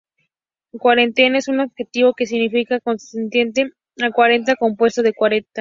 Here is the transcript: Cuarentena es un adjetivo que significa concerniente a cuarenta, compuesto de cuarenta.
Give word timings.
Cuarentena 0.79 1.37
es 1.37 1.47
un 1.47 1.59
adjetivo 1.59 2.15
que 2.15 2.25
significa 2.25 2.79
concerniente 2.79 3.69
a 4.03 4.09
cuarenta, 4.09 4.55
compuesto 4.55 5.03
de 5.03 5.13
cuarenta. 5.13 5.49